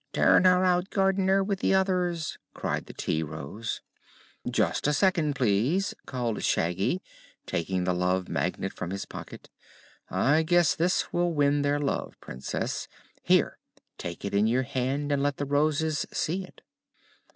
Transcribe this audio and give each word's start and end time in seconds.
"Turn 0.13 0.45
her 0.45 0.65
out, 0.65 0.89
Gardener, 0.89 1.43
with 1.43 1.59
the 1.59 1.75
others!" 1.75 2.39
cried 2.55 2.87
the 2.87 2.93
Tea 2.93 3.21
Rose. 3.21 3.81
"Just 4.49 4.87
a 4.87 4.93
second, 4.93 5.35
please!" 5.35 5.93
called 6.07 6.41
Shaggy, 6.41 7.03
taking 7.45 7.83
the 7.83 7.93
Love 7.93 8.27
Magnet 8.27 8.73
from 8.73 8.89
his 8.89 9.05
pocket. 9.05 9.51
"I 10.09 10.41
guess 10.41 10.73
this 10.73 11.13
will 11.13 11.31
win 11.31 11.61
their 11.61 11.77
love, 11.79 12.15
Princess. 12.19 12.87
Here 13.21 13.59
take 13.99 14.25
it 14.25 14.33
in 14.33 14.47
your 14.47 14.63
hand 14.63 15.11
and 15.11 15.21
let 15.21 15.37
the 15.37 15.45
roses 15.45 16.07
see 16.11 16.45
it." 16.45 16.61